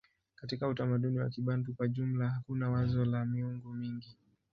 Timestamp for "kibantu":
1.29-1.73